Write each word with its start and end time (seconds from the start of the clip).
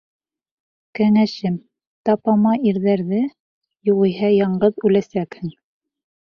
Кәңәшем: 0.99 1.59
тапама 2.09 2.53
ирҙәрҙе, 2.71 3.21
юғиһә, 3.91 4.33
яңғыҙ 4.37 4.83
үләсәкһең. 4.91 5.55